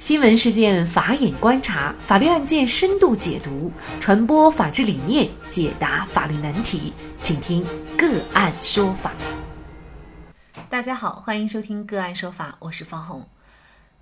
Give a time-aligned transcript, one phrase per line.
[0.00, 7.62] 新闻事件法眼观察，法律案件深度解读，传播法治理念，解答法律难题，请听
[7.98, 9.14] 个案说法。
[10.70, 13.28] 大家好，欢迎收听个案说法，我是方红。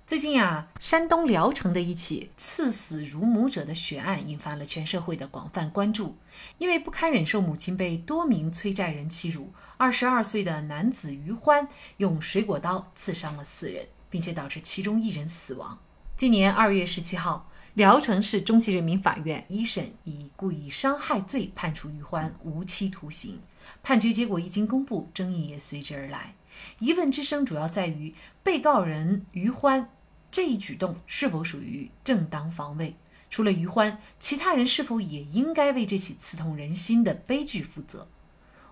[0.07, 6.15] 最近啊，山东聊城的一起刺死乳母者的血案引发了全社会的广泛关注。
[6.59, 15.77] 因为不堪忍受母亲被多名催债人欺辱，二十二岁的男子于欢用水果刀刺伤了四人，并且导致其中一人死亡。
[16.19, 23.39] 今年二月十七号，聊城市中级人民法院一审以故意伤害罪判处于欢无期徒刑。
[23.81, 26.35] 判决结果一经公布，争议也随之而来。
[26.79, 28.13] 疑问之声主要在于
[28.43, 29.89] 被告人于欢
[30.29, 32.97] 这一举动是否属于正当防卫？
[33.29, 38.09] 除了于欢，其他人是否也应该为这起刺痛人心的悲剧负责？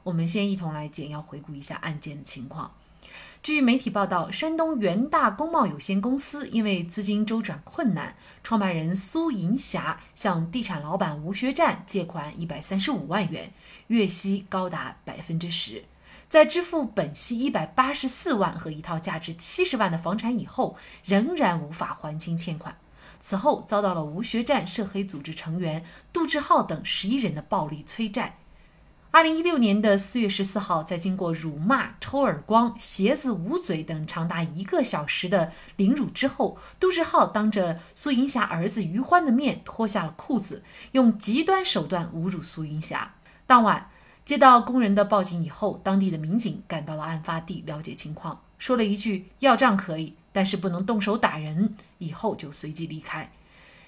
[0.03, 2.73] 我们先一同来简要回顾一下案件的情况。
[3.48, 13.54] 据媒体报道，山东元大工贸有限公司因为资金周转困难，创办人苏银霞向地产老板吴学占借款一百三十五万元，
[13.88, 15.86] 月息高达百分之十。
[16.28, 22.78] 在支付本息一百八十四万和一套价值七十万的房产以后，仍然无法还清欠款。
[23.22, 28.39] 此后，遭到了吴学占涉黑组织成员杜志浩等十一人的暴力催债。
[29.09, 43.16] 二零一六年的四月十四号，在经过辱骂、抽耳光、鞋子捂嘴等长达一个小时的凌辱之后，杜志浩当着苏银霞儿子于欢的面脱下了裤子，用极端手段侮辱苏银霞。
[43.47, 43.89] 当晚
[44.25, 53.31] 接到工人的报警以后，当地的民警赶到了案发地了解情况，说了一句“要账可以，但是不能动手打人”，以后就随即离开。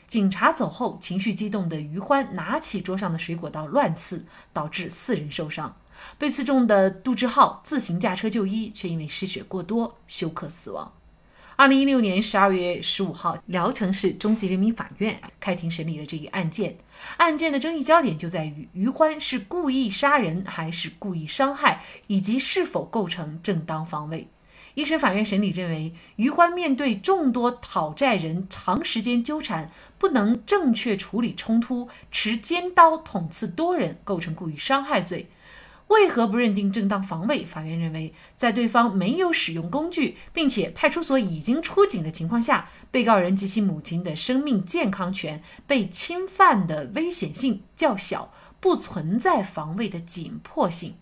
[0.10, 5.78] 警察走后，情绪激动的于欢拿起桌上的水果刀乱刺，导致四人受伤。
[6.18, 10.92] 被刺中的杜志浩自行驾车就医，却因为失血过多休克死亡。
[11.56, 16.78] 二零一六年十二月十五号，聊城市中级人民法院开庭审理了这一案件。
[17.18, 24.28] 案件的争议焦点就在于于欢是故意杀人还是故意伤害，以及是否构成正当防卫。
[24.80, 35.30] 一审法院审理认为，于欢面对众多讨债人长时间纠缠，不能正确处理冲突，持尖刀捅刺多人，构成故意伤害罪。
[35.88, 37.44] 为何不认定正当防卫？
[37.44, 48.32] 法院认为，在对方没有使用工具，并且派出所已经出警的情况下，被告人及其母亲的生命健康权被侵犯的危险性较小，
[48.62, 50.95] 不存在防卫的紧迫性。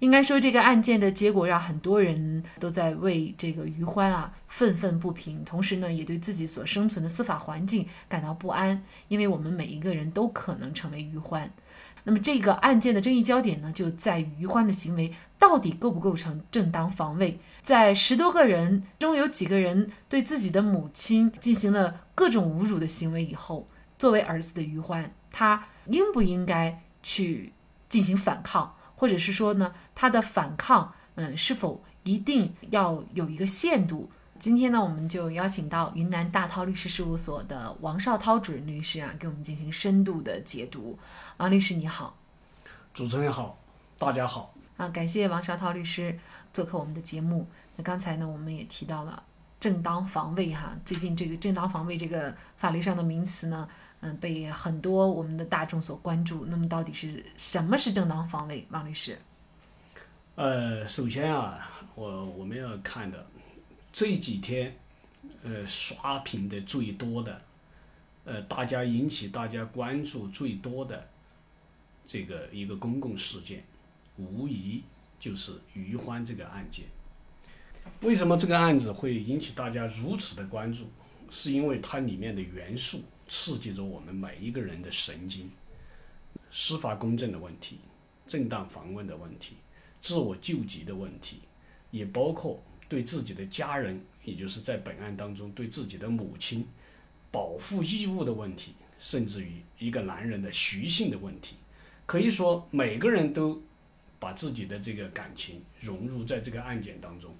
[0.00, 11.50] 应该说，这个案件的结果让很多人都在为这个于欢啊愤愤不平，同时呢，也对自己所生存的司法环境感到不安，因为我们每一个人都可能成为于欢。
[12.04, 17.38] 那么，这个案件的争议焦点呢，就在于于欢的行为到底构不构成正当防卫？
[17.60, 23.68] 在十多个人中有几个人对自己的母亲进行了各种侮辱的行为以后，
[23.98, 27.52] 作为儿子的于欢，他应不应该去
[27.90, 28.76] 进行反抗？
[29.00, 34.10] 或者是说呢，他的反抗，嗯，是否一定要有一个限度？
[34.38, 40.98] 今天呢，我们就邀请到云南大韬律师事务所的王绍涛主任律师啊，给我们进行深度的解读。
[41.38, 42.14] 王律师你好，
[42.92, 43.58] 主持人好，
[43.96, 46.18] 大家好啊，感谢王绍涛律师
[46.52, 47.48] 做客我们的节目。
[47.76, 49.22] 那刚才呢，我们也提到了
[49.58, 53.66] 正当防卫哈，最近这个正当防卫这个法律上的名词呢。
[54.00, 56.46] 嗯，被很多我们的大众所关注。
[56.46, 58.66] 那么，到底是什么是正当防卫？
[58.70, 59.18] 王律师？
[60.36, 63.26] 呃，首先啊，我我们要看的
[63.92, 64.74] 这几天，
[65.42, 67.42] 呃，刷屏的最多的，
[68.24, 71.06] 呃，大家引起大家关注最多的
[72.06, 73.62] 这个一个公共事件，
[74.16, 74.82] 无疑
[75.18, 76.86] 就是于欢这个案件。
[78.00, 80.90] 为什么这个案子会引起大家如此的关注？
[81.30, 83.02] 是因为它里面的元素。
[83.32, 85.48] 刺激着我们每一个人的神经，
[86.50, 87.78] 司法公正的问题、
[88.26, 89.54] 正当防卫的问题、
[90.00, 91.42] 自我救济的问题，
[91.92, 96.66] 也包括对自己的家人，也就是在本案当中对自己的母亲
[97.30, 101.54] 保护义务的问题，甚至于一个男人的徐性的问题，
[102.06, 103.62] 可以说每个人都
[104.18, 107.32] 把自己的这个感情融入在这个案件当中，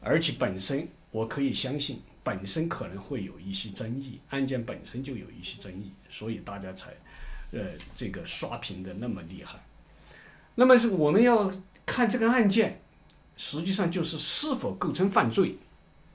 [0.00, 2.00] 而且本身我可以相信。
[2.22, 6.90] 本身可能会有一些争议，案件本身就有一些争议，所以大家才，
[7.52, 7.60] 呃，
[7.94, 9.58] 这个刷屏的那么厉害。
[10.54, 11.50] 那么是我们要
[11.86, 12.80] 看这个案件，
[13.36, 15.56] 实际上就是是否构成犯罪。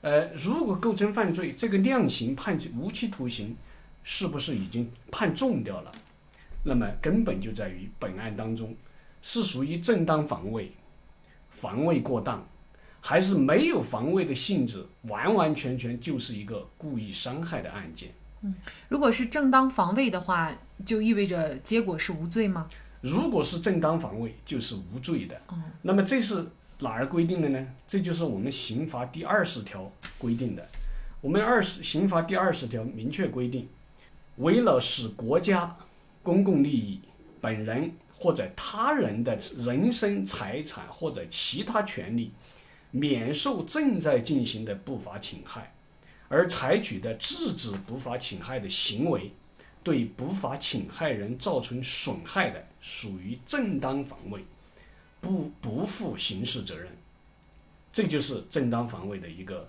[0.02, 3.56] 呃，如果构成犯罪，这个量刑判无期徒刑，
[4.04, 5.90] 是不是已经判重掉了？
[6.62, 8.76] 那么根本就在于本案当中
[9.22, 10.70] 是属于正当防卫，
[11.50, 12.46] 防卫过当，
[13.00, 18.10] 还是没有防卫的性质，完完全全就是一个故意伤害的案件。
[18.42, 18.54] 嗯
[18.88, 20.52] 如果是正当防卫的话，
[20.84, 22.68] 就意味着结果是无罪吗？
[23.00, 25.40] 如果是正当防卫，就是无罪的。
[25.52, 26.46] 嗯那么这是
[26.80, 27.66] 哪儿规定的呢？
[27.86, 30.66] 这就是我们刑法第二十条规定的。
[31.22, 33.68] 我们二十刑法第二十条明确规定，
[34.36, 35.76] 为了使国家
[36.22, 37.00] 公共利益、
[37.40, 42.32] 本人或者他人的人身、财产或者其他权利
[42.96, 45.74] 免受正在进行的不法侵害，
[46.28, 49.32] 而采取的制止不法侵害的行为，
[49.82, 54.42] 对不法侵害人造成损害的，属于正当防卫，
[55.20, 56.88] 不不负刑事责任。
[57.92, 59.68] 这就是正当防卫的一个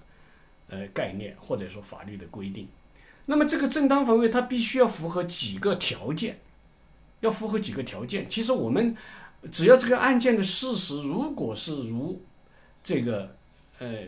[0.70, 2.68] 呃概念，或者说法律的规定。
[3.26, 6.40] 那么这个正当防卫，它必须要符合几个条件，
[7.20, 8.30] 要符合几个条件。
[8.30, 8.96] 其实我们
[9.52, 12.22] 只要这个案件的事实如果是如
[12.88, 13.36] 这个
[13.80, 14.04] 呃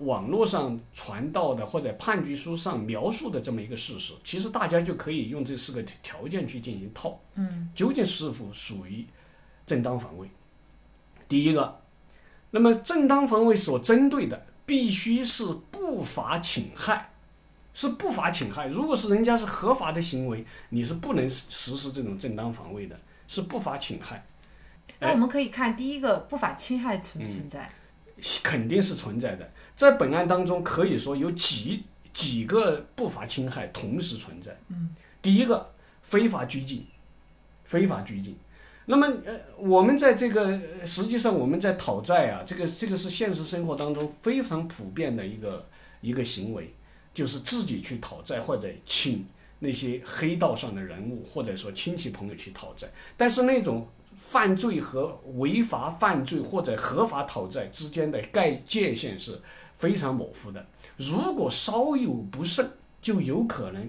[0.00, 9.06] 网络上传到的或者判决书上描述的这么一个事实，其实大家就可以用这四个条件去进行套，嗯，究竟是否属于
[9.64, 10.28] 正当防卫？
[11.28, 11.80] 第一个，
[12.50, 17.12] 那么正当防卫所针对的必须是不法侵害，
[17.72, 18.66] 是不法侵害。
[18.66, 22.98] 如果是人家是合法的行为，你是不能实施这种正当防卫的，
[23.28, 24.26] 是不法侵害。
[24.98, 27.70] 那我们可以看第一个不法侵害存不存在？
[28.42, 29.50] 肯定是存在的。
[29.76, 34.56] 在本案当中，可以说有几几个不法侵害同时存在。
[34.68, 35.72] 嗯，第一个
[36.02, 36.86] 非法拘禁，
[37.64, 38.36] 非法拘禁。
[38.86, 45.66] 那么，呃，我们在这个实际上我们在讨债啊，这个这个是现实生活当中非常普遍的一个
[46.02, 46.74] 一个行为，
[47.14, 49.26] 就是自己去讨债或者请
[49.58, 53.88] 那些黑道上的人物或者说亲戚朋友去讨债，但是那种
[54.26, 59.38] 犯罪和违法犯罪或者合法讨债之间的概界限是
[59.76, 60.66] 非常模糊的。
[60.96, 62.68] 如果稍有不慎，
[63.02, 63.88] 就有可能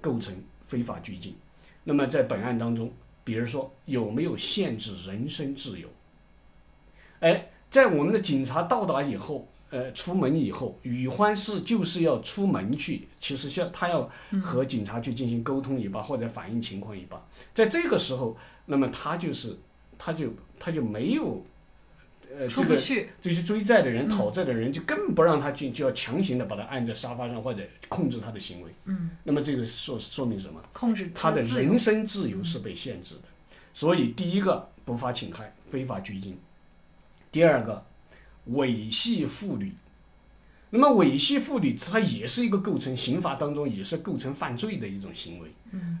[0.00, 0.34] 构成
[0.66, 1.36] 非法拘禁。
[1.84, 2.90] 那么在本案当中，
[3.22, 5.86] 比如说有没有限制人身自由？
[7.20, 14.10] 哎，在我们的警察到达以后，呃，出门以后，宇欢是就是要出门去，其实像他要
[14.42, 17.22] 和警察去进行沟通一把，或者反映情况一把。
[17.52, 19.56] 在这个时候，那么他就是
[19.98, 21.44] 他就他就没有。
[22.36, 22.76] 呃，这个。
[23.20, 28.70] 这些追债的人、讨债的人，就更不让他进，就要强行的把他按在沙发上或者控制他的行为。
[28.86, 30.60] 嗯，那么这个说说明什么？
[30.72, 33.22] 控制他的人身自由是被限制的。
[33.72, 36.34] 所以，第一个不法侵害、非法拘禁；
[37.30, 37.84] 第二个
[38.50, 39.72] 猥亵妇女。
[40.76, 45.48] 那么，猥亵妇女它也是一个构成刑法当中也是构成犯罪的一种行为。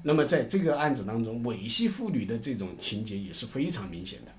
[0.02, 4.32] 那么在这个案子当中，猥亵妇女的这种情节也是非常明显的。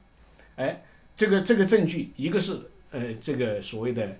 [0.57, 0.83] 哎，
[1.15, 2.59] 这个这个证据，一个是
[2.91, 4.17] 呃这个所谓的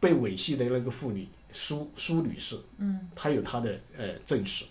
[0.00, 4.64] 被猥亵的那个妇女苏苏女士，嗯，她有她的呃证实。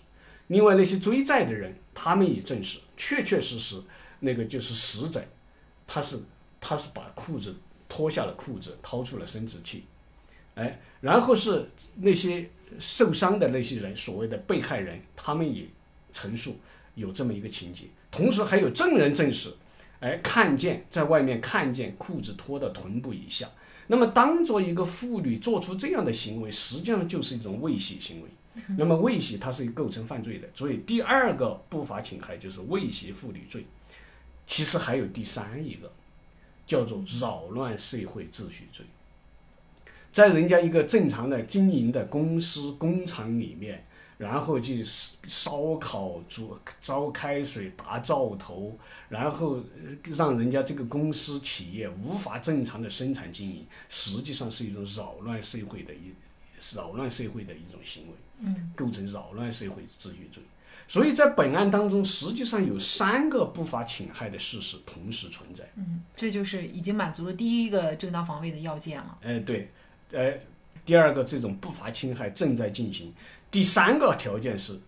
[0.48, 3.82] 另外那些追债的人，他们也证实，确确实实
[4.20, 5.24] 那个就是死者，
[5.86, 6.20] 他是
[6.60, 7.56] 他是把裤子
[7.88, 9.84] 脱下了裤子，掏出了生殖器，
[10.54, 15.66] 哎，然后是那些受伤的那些人，所谓的被害人，他们也
[16.12, 16.58] 陈述
[16.94, 19.52] 有这么一个情节，同时还有证人证实，
[20.00, 23.50] 哎，看见在外面看见裤子脱到臀部以下，
[23.86, 28.28] 那么当做一个妇女做出这样的行为，实际上就是一种猥亵行为。
[28.76, 33.64] 那么猥亵它是构成犯罪的，所以第二个不法侵害就是猥亵妇女罪。
[34.46, 35.90] 其实还有第三一个，
[36.66, 38.84] 叫做扰乱社会秩序罪。
[40.12, 43.84] 在人家一个正常的经营的公司工厂里面，
[44.18, 48.78] 然后去烧烤、煮烧开水、打灶头，
[49.08, 56.12] 然后呃让人家这个公司企业无法正常的生产经营，实际上是一种扰乱社会的一
[56.76, 58.14] 扰乱社会的一种行为。
[58.44, 60.42] 嗯，构成扰乱社会秩序罪。
[60.88, 65.64] 所以在本案当中，实际上有三个不法侵害的事实同时存在。
[65.76, 69.16] 嗯，这就是已经满足了第一个正当防卫的要件了。
[69.22, 69.70] 哎，对，
[70.12, 70.38] 呃，
[70.84, 73.12] 第二个这种不法侵害正在进行，
[73.50, 74.78] 第三个条件是，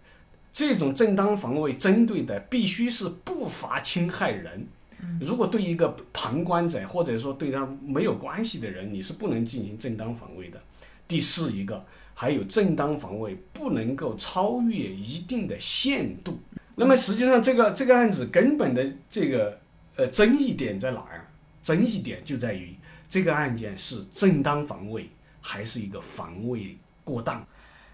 [0.52, 4.66] 这种正当防卫针对的必须是不法侵害人。
[5.20, 10.58] 如果对一个旁观者或者说对他没有关系的人，你是不能进行正当防卫的。
[11.06, 16.38] 第四一个，还有正当防卫不能够超越一定的限度。
[16.74, 19.60] 那么实际上，这个这个案子根本的这个
[19.96, 21.26] 呃争议点在哪儿？
[21.62, 22.74] 争议点就在于
[23.08, 25.08] 这个案件是正当防卫
[25.44, 27.46] 还是一个防卫过当。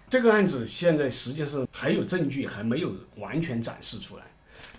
[0.07, 4.23] 这个案子现在实际上还有证据还没有完全展示出来，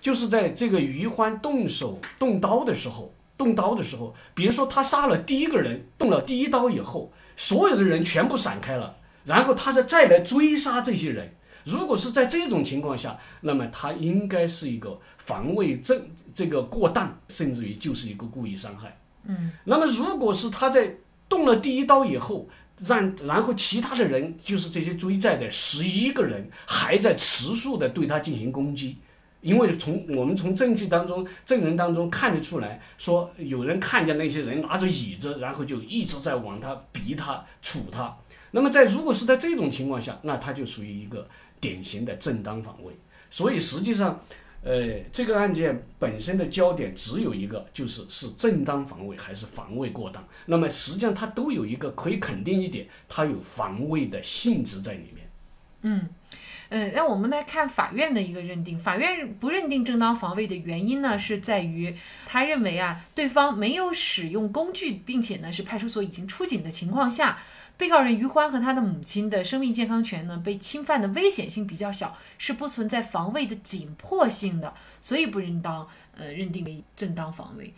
[0.00, 11.34] 就是在这个于欢动手动刀的时候，动刀的时候，比如说他杀了第一个人，动了第一刀以后，所有的人全部闪开了，然后他再再来追杀这些人。
[11.64, 18.98] 如果是在这种情况下，那么他应该是一个防卫正这个过当，甚至于就是一个故意伤害。
[19.24, 20.96] 嗯，那么如果是他在
[21.28, 22.48] 动了第一刀以后，
[22.86, 28.98] 让然后其他的人就是这些追债的十一个人还在持续的对他进行攻击，
[29.40, 38.16] 因为从我们从证据当中、证人当中看得出来说，有人看见那些人拿着椅子，然后就一直在往他逼他、杵他。
[38.50, 41.26] 那么在如果是在这种情况下，那他就属于一个
[41.60, 42.92] 典型的正当防卫。
[43.30, 44.22] 所以实际上，
[44.64, 50.25] 呃，这个案件本身的焦点只有一个，就是是正当防卫还是防卫过当。
[50.47, 55.28] 那么实际上它都有一个可以肯定一点，它有防卫的性质在里面。
[55.83, 56.09] 嗯，
[56.69, 58.78] 呃，那我们来看法院的一个认定。
[58.78, 67.38] 法院不认定正当防卫的原因呢，是在于他认为啊，对方没有使用工具，并且呢是派出所已经出警的情况下。
[67.76, 77.74] 被告人于欢和他的母亲的生命健康权呢，被侵犯的危险性比较小，是不存在防卫的紧迫性的，所以不应当呃认定为正当防卫。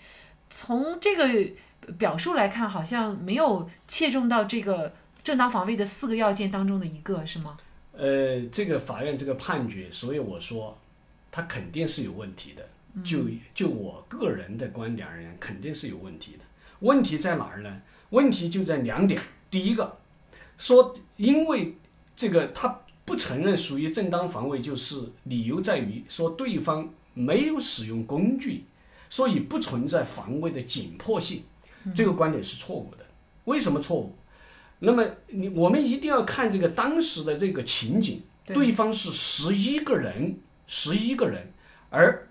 [0.50, 1.50] 从这个
[1.98, 7.56] 表述来看，好像没有切中到这个正当防卫的四个要件当中的一个，是吗？
[7.92, 10.78] 呃，这个法院这个判决，所以我说，
[11.30, 12.68] 他肯定是有问题的。
[13.02, 16.44] 就就我个人的观点而言，肯定是有问题的。
[16.80, 17.82] 问题在哪儿呢？
[18.10, 19.20] 问题就在两点。
[19.54, 19.96] 第一个
[20.58, 21.76] 说，因为
[22.16, 28.64] 这个他不承认属于正当防卫，就是理由在于说对方没有使用工具，
[29.08, 31.44] 所以不存在防卫的紧迫性。
[31.94, 33.06] 这个观点是错误的。
[33.44, 34.16] 为什么错误？
[34.80, 41.46] 那么你我们一定要看这个当时的这个情景，对方是十一个人，十一个人，
[41.90, 42.28] 而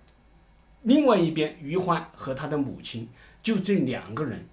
[0.81, 3.07] 另外一边于欢和他的母亲
[3.41, 4.45] 就这两个人。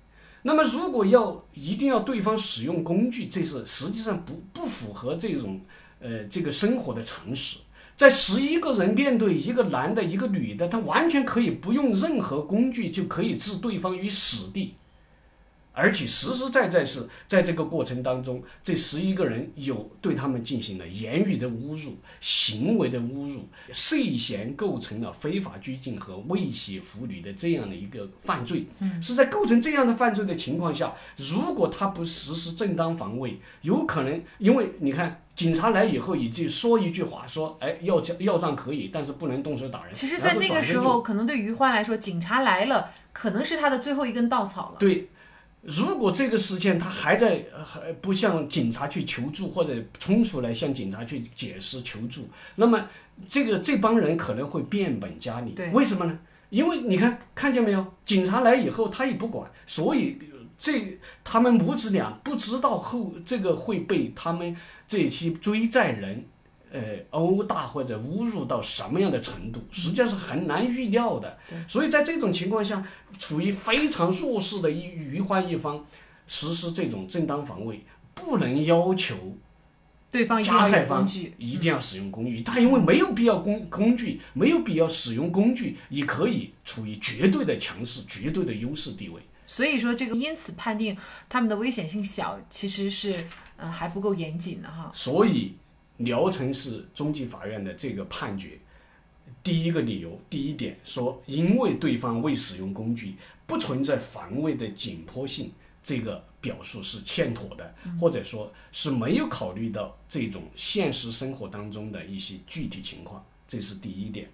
[0.43, 5.61] 那么，如果要一定要对方使用工具，这是实际上不不符合这种
[6.01, 7.59] 呃这个生活的常识。
[7.95, 14.75] 在十一个人面对一个男的、一个女的，他完全可以不用任何工具就可以置对方于死地。
[15.81, 28.67] 而且实实在在是在这个过程当中，这十一个人有对他们进行了言语的侮辱、行为的侮辱，涉嫌构成了非法拘禁和威胁妇女的这样的一个犯罪。
[28.81, 39.95] 嗯，是在构成这样的犯罪的情况下，如果他不实施正当防卫，有可能因为你看警察来以后，已经说一句话，说哎要账要账可以，但是不能动手打人。
[39.95, 44.77] 其实，在那个时候，可能对于欢来说，警察来了，可能是他的最后一根稻草了。
[44.79, 45.09] 对。
[45.63, 52.89] 如果这个事件他还在还不向警察去求助，或者冲出来向警察去解释求助，那么
[53.29, 55.55] 这个这帮人可能会变本加厉。
[55.73, 56.19] 为什么呢？
[56.49, 60.19] 因为你看看见没有，警察来以后他也不管，所以
[60.59, 64.57] 这他们母子俩不知道后这个会被他们
[64.89, 66.25] 这些追债人。
[66.73, 71.37] 呃，殴打或者侮辱到什么样的程度，实际上是很难预料的。
[71.67, 72.87] 所以在这种情况下，
[73.19, 75.85] 处于非常弱势的一余欢一方，
[76.29, 77.85] 实施这种正当防卫，
[78.15, 79.17] 不能要求
[80.13, 81.05] 对方加害方
[81.39, 82.41] 一定要使用工具。
[82.43, 89.21] 他因为没有必要工工具，没有必要使用工具，也可以处于绝对的强势、绝对的优势地位。
[89.45, 90.97] 所以说，这个因此判定
[91.29, 94.93] 他们的危险性小，其实是嗯还不够严谨的哈。
[94.95, 95.57] 所以。
[96.01, 98.59] 聊城市中级法院的这个判决，
[99.43, 103.15] 第一个理由，第一点说，因为对方未使用工具，
[103.47, 105.53] 不存在防卫的紧迫性，
[105.83, 114.27] 这个表述是欠妥的，或者说是没有考虑到这种现实生活当中的一些具体情况，这是第一点。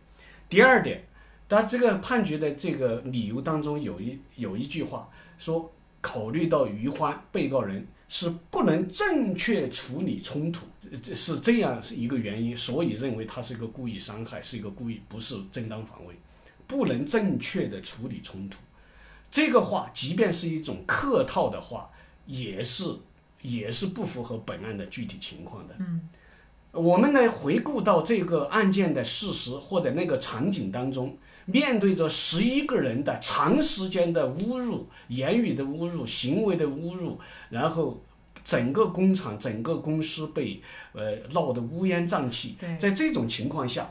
[0.48, 1.04] 第二点，
[1.48, 7.84] 他这个判决的这个理由当中有一有一句话说，考虑到于欢被告人。
[8.08, 10.66] 是不能正确处理冲突，
[11.02, 16.14] 这是这样是一个原因，所以认为他是一个故意伤害，是一个故意，不是正当防卫，
[16.66, 18.58] 不能正确的处理冲突。
[19.30, 21.90] 这个话，即便是一种客套的话，
[22.26, 22.84] 也是
[23.42, 25.74] 也是不符合本案的具体情况的。
[25.80, 26.08] 嗯，
[26.70, 31.18] 我们来回顾到这个案件的事实或者那个场景当中。
[31.46, 37.18] 面对着十一个人的长时间的侮辱、言语的侮辱、行为的侮辱，
[37.50, 38.02] 然后
[38.44, 40.60] 整个工厂、整个公司被
[40.92, 42.56] 呃闹得乌烟瘴气。
[42.78, 43.88] 在这种情况下，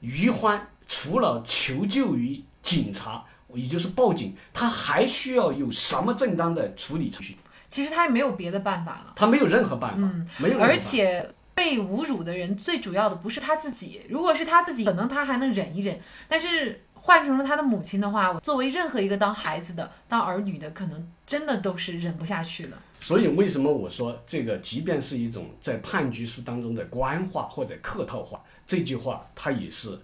[0.00, 3.24] 于欢除了求救于警察，
[3.54, 7.36] 也就是报警，他还需要有什么正当的处理程序？
[7.68, 11.30] 其实他也没有别的办法了，他没有任何办法，没有，而且。
[11.58, 15.98] 被侮辱的人最主要的不是他自己，如果是他自己，可能他还能忍一忍。
[16.28, 22.78] 但是换成了他的母亲的话，作为任何一个当孩子的、当儿女的，可能真的都是忍不下去了。
[23.00, 29.98] 所以为什么我说这个，即便是一种在判决书当中的官话或者客套话，这句话它也是，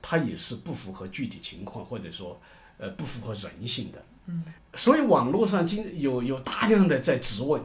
[0.00, 2.40] 它也是不符合具体情况，或者说，
[2.78, 4.02] 呃，不符合人性的。
[4.26, 4.44] 嗯。
[4.74, 7.60] 所以网络上经有有大量的在质问，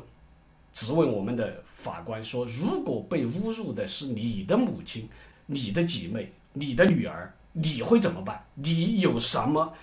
[0.74, 5.08] 质问我们的法官说，如果被侮辱的是你的母亲、
[5.46, 7.32] 你的姐妹、你的女儿。
[7.56, 8.46] 你会怎么办？
[8.56, 9.74] 你有什么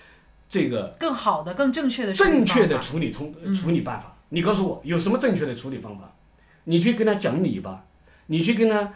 [0.47, 4.15] 这个更好的、更正确的正确的处理冲处理办法？
[4.29, 6.15] 你告诉我有什么正确的处理方法？
[6.65, 7.85] 你去跟他讲理吧，
[8.27, 8.93] 你去跟他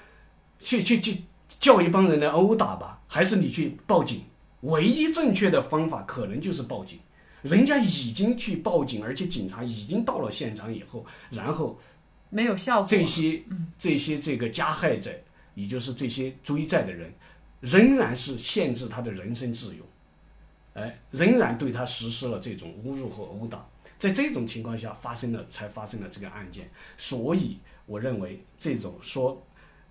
[0.59, 1.23] 去去去
[1.59, 4.23] 叫一帮人来殴打吧，还是你去报警？
[4.61, 6.99] 唯一正确的方法可能就是报警。
[7.43, 11.79] 人家已经去报警，而且警察已经到了现场以后，然后
[12.29, 12.87] 没有效果。
[12.87, 13.43] 这些
[13.77, 15.11] 这些这个加害者，
[15.53, 17.13] 也就是这些追债的人。
[17.59, 19.83] 仍然是限制他的人身自由，
[20.73, 23.65] 哎，仍然对他实施了这种侮辱和殴打，
[23.97, 26.69] 在这种情况下发生了，才发生了这个案件。
[26.97, 29.43] 所以，我认为这种说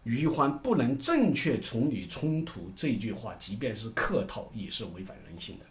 [0.04, 5.64] 于欢不能正确处理冲突这句话，即便是客套，也是违反人性的。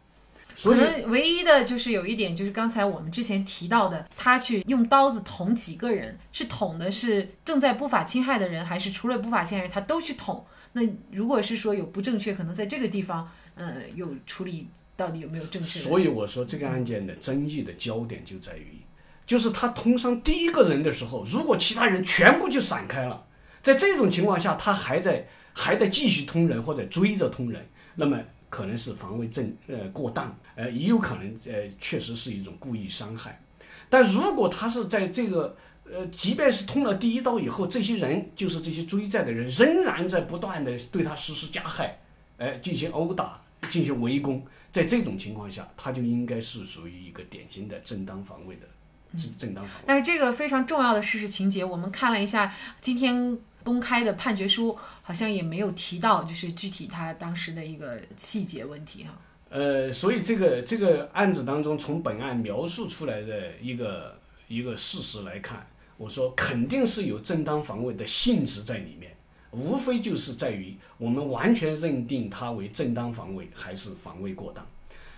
[0.57, 10.45] 可能唯一的就是有一点，就是刚才我们之前提到的，他去用刀子捅几个人，是捅的是正在不法侵害的人，还是除了不法侵害人他都去捅？
[10.77, 14.67] 那如果是说有不正确，可能在这个地方，呃，有处理
[14.97, 15.79] 到底有没有正确？
[15.79, 18.81] 所以我说这个案件的争议的焦点就在于，
[19.25, 23.25] 就是他捅伤第一个人的时候，如果其他人全部就闪开了，
[23.61, 27.65] 在这种情况下，他还在还在继续捅人或者追着捅人，
[27.95, 33.41] 那么可能是防卫正呃过当，呃，也有可能呃确实是一种故意伤害。
[33.89, 35.55] 但如果他是在这个
[35.93, 41.99] 呃，即便是通了第一刀以后，这些人就是这些追债的人，仍然在不断的对他实施加害，
[42.37, 43.39] 哎，进行殴打，
[43.69, 44.43] 进行围攻。
[44.71, 48.67] 在这种情况下，他就应该是属于一个典型的正当防卫的
[49.15, 49.83] 正正当防卫。
[49.85, 59.17] 但是这个非常重要的事实情节，我们看了一下今天公开的判决书，好像也没有提到，就是具体他当时的一个细节问题哈。
[59.49, 65.65] 呃，所以这个这个案子当中，从本案描述出来的一个一个事实来看。
[65.97, 69.15] 我说肯定是有正当防卫的性质在里面，
[69.51, 74.65] 无非就是在于我们完全认定它为正当防卫还是防卫过当。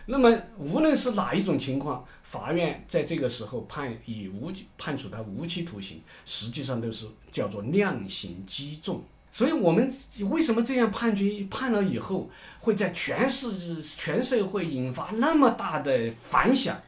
[0.06, 9.04] 那么无论是哪一种情况，法院在这个时候判以无判处他无期徒刑，实际上都是叫做量刑畸重。
[9.32, 9.92] 所以我们
[10.30, 16.82] 为什么这样判决判了以后，会在全市全社会引发那么大的反响，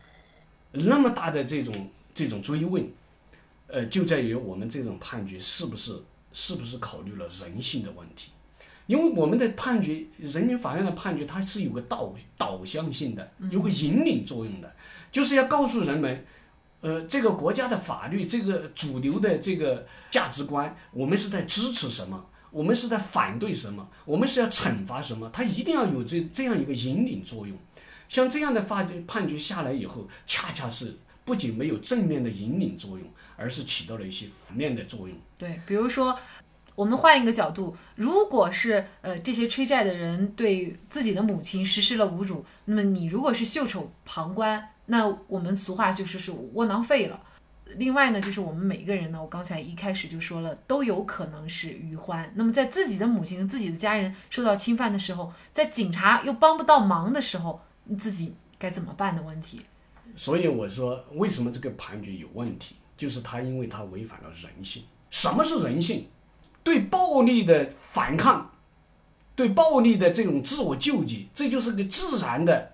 [0.71, 2.89] 那么大的这种这种追问？
[3.71, 6.01] 呃，就在于我们这种判决是不是
[6.33, 8.31] 是不是考虑了人性的问题？
[8.87, 14.75] 因为我们的判决，人民法院的判决，它是有个导导向性的，有个引领作用的，
[15.11, 16.25] 就是要告诉人们，
[16.81, 27.55] 呃，这个国家的法律，这个主流的这个价值观，我们是在支持什么，我们是在反对什么，我们是要惩罚什么，它一定要有这这样一个引领作用。
[28.07, 33.07] 像这样的法判决下来以后，恰恰是不仅没有正面的引领作用。
[33.39, 35.17] 而是起到了一些负面的作用。
[35.37, 36.19] 对，比如说，
[36.75, 47.21] 我们换一个角度，如果是呃这些催债的人对自己的母亲实施了侮辱，那么你如果是袖手旁观，那我们俗话就是是窝囊废了。
[47.75, 52.31] 另外呢，就是我们每一个人呢，我刚才一开始就说了，都有可能是余欢。
[52.35, 59.61] 那么在自己的母亲、自己的家人受到侵犯的时候，在警察又帮不到忙的时候，你自己该怎么办的问题。
[60.15, 62.75] 所以我说，为什么这个判决有问题？
[62.99, 64.83] 就是他，因为他违反了人性。
[65.09, 66.09] 什么是人性？
[66.61, 68.51] 对暴力的反抗，
[69.37, 72.73] 对暴力的这种自我救济，这就是个自然的、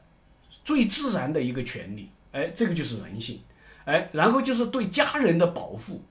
[0.64, 2.10] 最自然的一个权利。
[2.32, 3.40] 哎，这个就是人性。
[3.84, 6.02] 哎，然后就是对家人的保护，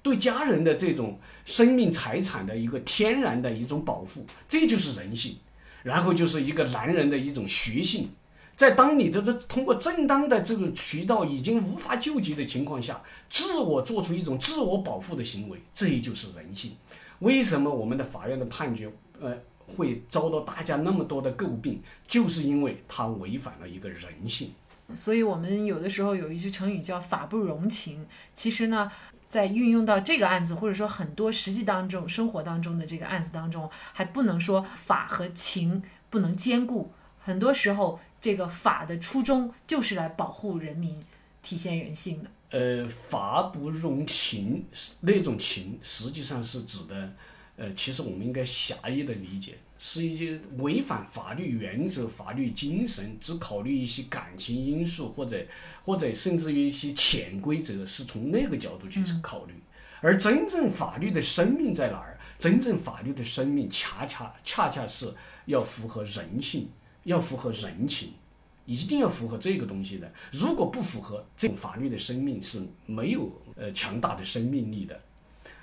[0.00, 5.36] 对家人的这种生命财产的一个天然的一种保护，这就是人性。
[5.82, 8.10] 然后就是一个男人的一种学性。
[8.56, 16.72] 在当你的这通过正当的这个渠道已经无法救济的情况下，自我做出一种自我保护的行为，这就是人性。
[17.18, 18.90] 为什么我们的法院的判决，
[19.20, 19.36] 呃，
[19.76, 21.82] 会遭到大家那么多的诟病？
[22.08, 24.50] 就是因为它违反了一个人性。
[24.94, 28.06] 所以，我们有的时候有一句成语叫“法不容情”。
[28.32, 28.90] 其实呢，
[29.28, 36.90] 在运用到这个案子，或者说很多实际当中、生活当中的这个案子当中，还不能说法和情不能兼顾。
[37.20, 38.00] 很多时候。
[38.26, 40.98] 这个法的初衷就是来保护人民，
[41.42, 42.30] 体现人性的。
[42.50, 44.64] 呃，法不容情，
[45.02, 47.12] 那种情实际上是指的，
[47.54, 55.46] 呃，其实我们应该狭义的理解，是一些违反法律原则、法律精神，只考虑一些感情因素，或者
[55.84, 59.54] 或者甚至于一些潜规则，是从那个角度去考虑。
[60.00, 62.18] 而真正法律的生命在哪儿？
[62.40, 66.68] 真正法律的生命，恰恰恰恰是要符合人性，
[67.06, 68.12] 要符合人情，
[68.66, 70.12] 一定要符合这个东西的。
[70.32, 75.00] 如果不符合，这种法律的生命是没有呃强大的生命力的。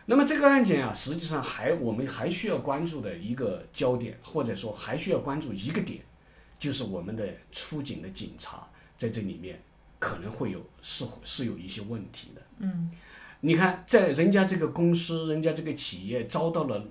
[0.06, 6.02] 那么这个案件啊，实际上还我们还需要关注的一个焦点，或者说还需要关注一个点，
[6.58, 9.62] 就是我们的出警的警察在这里面
[10.00, 12.42] 可能会有是是有一些问题的。
[12.60, 12.90] 嗯，
[13.42, 16.86] 你看，在人家这个公司、人家这个企业遭到了，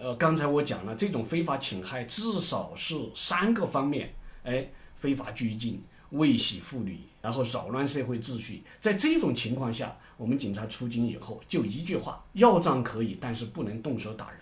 [0.00, 5.82] 呃，刚才我讲了这种非法侵害，至少是三个方面，哎，非法拘禁、
[6.12, 9.96] 猥亵妇女，然后扰乱社会秩序，在这种情况下。
[10.16, 14.40] 我们警察出警以后，就一句话：要账可以，但是不能动手打人。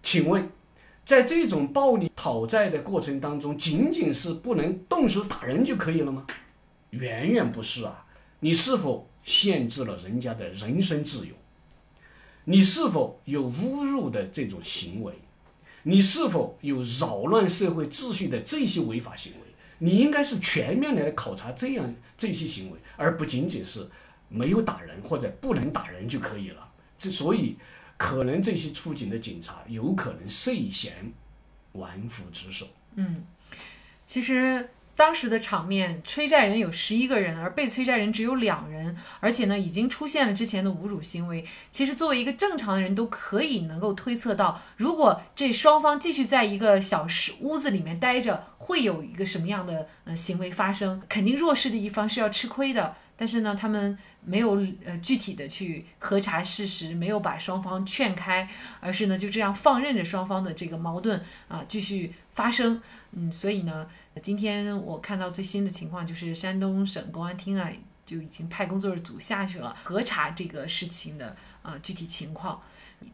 [0.00, 0.48] 请问，
[1.04, 6.24] 在这种暴力讨债的过程当中，仅仅是不能动手打人就可以了吗？
[6.90, 8.06] 远远不是啊！
[8.38, 11.34] 你是否限制了人家的人身自由？
[12.46, 15.12] 你是否有侮辱的这种行为？
[15.82, 19.38] 你是否有扰乱社会秩序的这些违法行为？
[19.78, 23.86] 你应该是全面来考察这样这些行为，而不仅仅是。
[24.28, 27.56] 没有打人或者不能打人就可以了，这所以
[27.96, 31.12] 可能这些出警的警察有可能涉嫌
[31.74, 32.66] 玩忽职守。
[32.96, 33.24] 嗯，
[34.04, 41.44] 其实当时的场面，催债人有十一个人，而被催债人只有两人，而且呢已经出现了之前的侮辱行为。
[41.70, 51.02] 其实作为一个正常的人都可以能够推测到，如果这双方继续在一个小室屋子里面待着，会有一个什么样的呃行为发生？
[51.08, 52.96] 肯定弱势的一方是要吃亏的。
[53.16, 53.96] 但是呢，他们。
[54.28, 58.48] 没有呃具体的去核查事实，没有把双方劝开，
[58.80, 62.82] 而是呢就这样放任着双方的这个矛盾啊继续发生。
[63.12, 63.86] 嗯，所以呢，
[64.20, 67.70] 今天我看到最新的情况就是山东省公安厅啊
[68.04, 72.60] 就已经派工作组下去了核查这个事情的啊具体情况。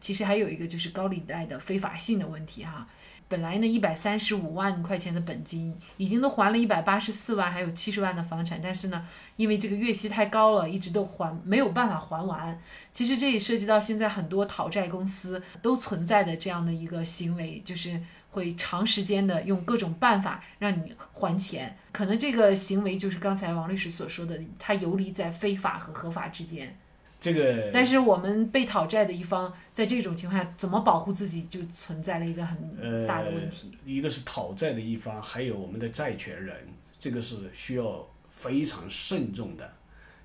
[0.01, 2.87] 其实还有一个就是高利贷的非法性的问题哈。
[3.27, 9.05] 本来呢，一百三十五万块钱的本金已经都还了一百八十四万，还有七十万的房产，但是呢，
[9.37, 12.61] 因为这个月息太高了，一直都还没有办法还完。
[12.91, 21.75] 其实这也涉及到现在很多讨债公司都存在的这样的一个行为，就是会长时间的用各种办法让你还钱。
[21.91, 26.77] 可能这个行为就是刚才王律师所说的，他游离在非法和合法之间。
[27.23, 33.71] 这个，但是我们被讨债的一方在这种情况下怎么保护自己，就存在了一个很大的问题。
[33.85, 36.53] 一个是讨债的一方，还有我们的债权人，
[36.99, 39.73] 这个是需要非常慎重的。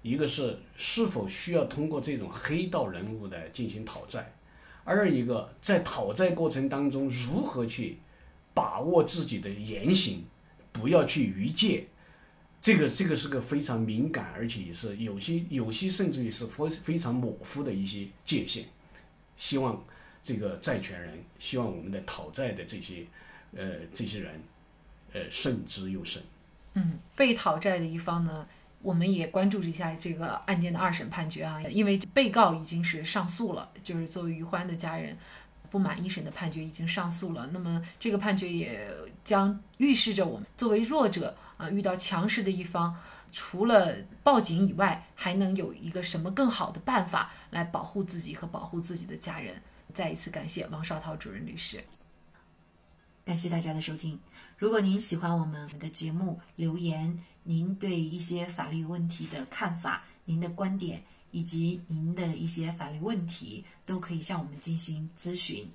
[0.03, 4.33] 一个是是否需要通过这种黑道人物的进行讨债，
[4.83, 8.01] 二一个在讨债过程当中如何去
[8.53, 10.25] 把握自己的言行，
[10.73, 11.87] 不要去逾界。
[12.69, 18.67] 这个这个是个非常敏感，而且也是有些有些甚至于是非非常模糊的一些界限。
[19.37, 19.83] 希望
[20.23, 23.07] 这个债权人，希望我们的讨债的这些
[23.57, 24.43] 呃这些人，
[25.15, 26.23] 呃慎之又慎。
[26.75, 28.47] 嗯，被讨债的一方呢，
[28.83, 35.17] 我们也关注一下这个案件的二审判决啊，因为被告已经是上诉了，就是作为于欢的家人
[35.71, 38.87] 不满一审的判决已经上诉了，那么这个判决也
[39.25, 41.35] 将预示着我们作为弱者。
[41.59, 42.97] 啊，遇到强势的一方，
[43.31, 49.61] 除了报警以外，还能有一个什么更好的办法来保护自己和保护自己的家人？
[49.93, 51.83] 再一次感谢王绍涛主任律师，
[53.25, 54.19] 感谢大家的收听。
[54.57, 65.69] 如果您喜欢我们的节目，留言您对一些法律问题的看法、您的观点以及您的一些法律问题，都可以向我们进行咨询。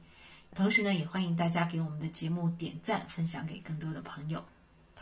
[0.55, 4.45] 同时呢，也欢迎大家给我们的节目点赞，分享给更多的朋友。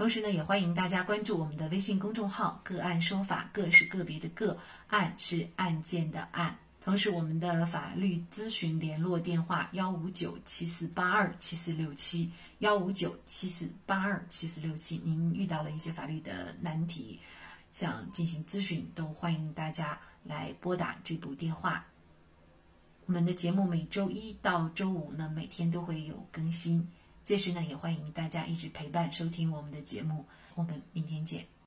[0.02, 6.58] 同时呢，也欢迎大家关注我们的微信公众号“个案说法”，个是个别的个，案是案件的案。
[6.84, 15.00] 同时，我们的法律咨询联络电话：幺五九七四八二七四六七，幺五九七四八二七四六七。
[15.06, 17.20] 您遇到了一些法律的难题，
[17.70, 21.86] 想进行咨询，都欢迎大家来拨打这部电话。
[23.06, 26.90] 我们的节目每周一到周五呢，每天都会有更新。
[27.32, 30.26] 届时呢，也欢迎大家一直陪伴收听我们的节目。
[30.54, 31.51] 我们明天见。